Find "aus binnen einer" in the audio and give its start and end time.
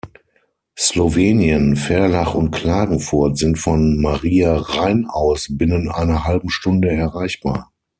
5.05-6.23